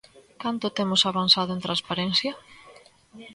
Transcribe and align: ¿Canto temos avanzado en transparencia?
¿Canto 0.41 0.67
temos 0.77 1.01
avanzado 1.09 1.51
en 1.53 1.63
transparencia? 1.65 2.31